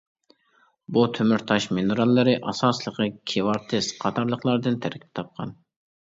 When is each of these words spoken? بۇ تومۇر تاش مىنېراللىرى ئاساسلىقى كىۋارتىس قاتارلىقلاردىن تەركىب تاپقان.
بۇ 0.95 1.03
تومۇر 1.17 1.43
تاش 1.51 1.67
مىنېراللىرى 1.79 2.33
ئاساسلىقى 2.53 3.07
كىۋارتىس 3.33 3.93
قاتارلىقلاردىن 4.07 4.83
تەركىب 4.89 5.15
تاپقان. 5.23 5.55